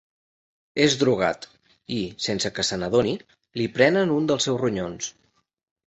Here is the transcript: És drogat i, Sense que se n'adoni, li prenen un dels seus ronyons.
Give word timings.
És 0.85 0.95
drogat 1.01 1.45
i, 1.99 2.01
Sense 2.29 2.53
que 2.57 2.67
se 2.71 2.81
n'adoni, 2.83 3.15
li 3.61 3.71
prenen 3.79 4.19
un 4.19 4.31
dels 4.33 4.51
seus 4.51 4.63
ronyons. 4.67 5.17